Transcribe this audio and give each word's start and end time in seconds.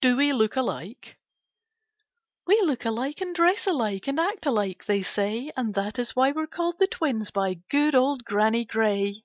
DO 0.00 0.16
WE 0.16 0.32
LOOK 0.32 0.56
ALIKE 0.56 1.18
We 2.46 2.58
look 2.62 2.86
alike 2.86 3.20
and 3.20 3.34
dress 3.34 3.66
alike, 3.66 4.06
And 4.08 4.18
act 4.18 4.46
alike, 4.46 4.86
they 4.86 5.02
say, 5.02 5.52
And 5.54 5.74
that 5.74 5.98
is 5.98 6.16
why 6.16 6.28
we 6.32 6.40
're 6.42 6.46
called 6.46 6.78
the 6.78 6.86
Twins 6.86 7.30
By 7.30 7.60
good 7.68 7.94
old 7.94 8.24
Granny 8.24 8.64
Gray. 8.64 9.22